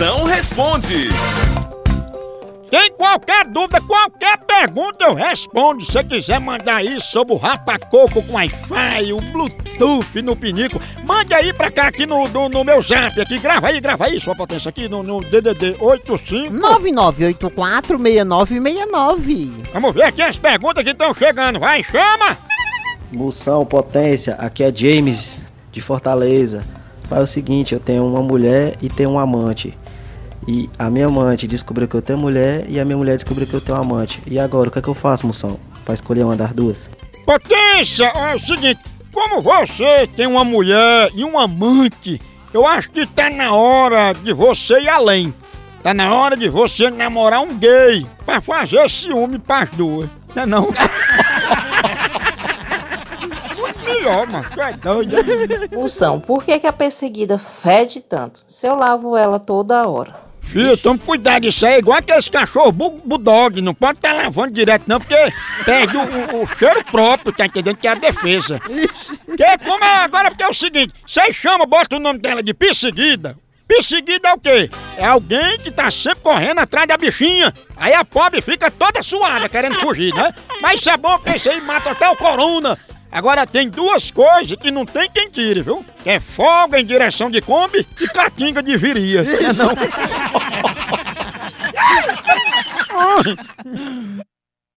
[0.00, 1.10] Moção responde.
[2.70, 5.84] Tem qualquer dúvida, qualquer pergunta eu respondo.
[5.84, 11.34] Se você quiser mandar aí sobre o rapacoco com Wi-Fi, o Bluetooth no pinico, mande
[11.34, 13.38] aí pra cá aqui no, no, no meu zap aqui.
[13.38, 16.54] Grava aí, grava aí sua potência aqui no, no DDD 85.
[16.54, 19.52] 9984-6969.
[19.74, 21.60] Vamos ver aqui as perguntas que estão chegando.
[21.60, 22.38] Vai, chama!
[23.12, 26.64] Moção, potência, aqui é James de Fortaleza.
[27.02, 29.76] Faz o seguinte, eu tenho uma mulher e tenho um amante.
[30.48, 33.54] E a minha amante descobriu que eu tenho mulher e a minha mulher descobriu que
[33.54, 34.22] eu tenho amante.
[34.26, 35.58] E agora, o que é que eu faço, moção?
[35.84, 36.90] Pra escolher uma das duas?
[37.26, 38.80] Potência, é o seguinte,
[39.12, 42.20] como você tem uma mulher e um amante,
[42.52, 45.32] eu acho que tá na hora de você ir além.
[45.82, 50.08] Tá na hora de você namorar um gay pra fazer ciúme pras duas.
[50.34, 50.68] Não é não?
[53.84, 54.46] Melhor, mano.
[54.58, 55.16] É doido.
[55.72, 58.42] Moção, por que, que a perseguida fede tanto?
[58.46, 60.29] Se eu lavo ela toda hora.
[60.50, 64.50] Filho, toma cuidado, isso aí é igual aqueles cachorros bu bulldog, não pode estar lavando
[64.52, 65.14] direto não, porque
[65.64, 67.76] perde o, o- o cheiro próprio, tá entendendo?
[67.76, 68.58] Que é a defesa.
[68.58, 72.52] Que como é agora, porque é o seguinte, você chama, bota o nome dela de
[72.52, 73.36] perseguida.
[73.68, 74.68] Perseguida é o quê?
[74.98, 77.54] É alguém que tá sempre correndo atrás da bichinha.
[77.76, 80.32] Aí a pobre fica toda suada, querendo fugir, né?
[80.60, 82.76] Mas isso é bom porque isso aí mata até o corona.
[83.12, 85.84] Agora tem duas coisas que não tem quem tire, viu?
[86.04, 89.20] Que é folga em direção de Kombi e catinga de viria.
[89.22, 89.70] É não?
[92.92, 94.20] oh.